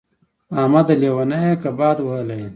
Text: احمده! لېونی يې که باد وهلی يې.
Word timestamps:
احمده! 0.61 0.95
لېونی 1.01 1.37
يې 1.45 1.51
که 1.61 1.69
باد 1.79 1.97
وهلی 2.01 2.37
يې. 2.41 2.49